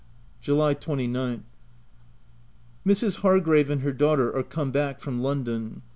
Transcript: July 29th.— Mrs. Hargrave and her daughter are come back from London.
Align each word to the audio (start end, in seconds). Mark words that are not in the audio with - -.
July 0.41 0.73
29th.— 0.73 1.43
Mrs. 2.87 3.17
Hargrave 3.17 3.69
and 3.69 3.81
her 3.83 3.93
daughter 3.93 4.35
are 4.35 4.41
come 4.41 4.71
back 4.71 4.99
from 4.99 5.21
London. 5.21 5.83